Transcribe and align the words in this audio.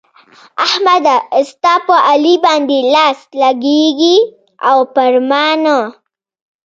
احمده! 0.65 1.15
ستا 1.49 1.73
په 1.87 1.95
علي 2.09 2.35
باندې 2.45 2.77
لاس 2.93 3.19
لګېږي 3.41 4.17
او 4.69 4.79
پر 4.93 5.13
ما 5.29 5.45
نه. 5.63 5.77